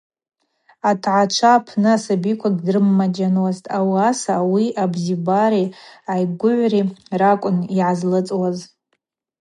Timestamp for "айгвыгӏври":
6.11-6.81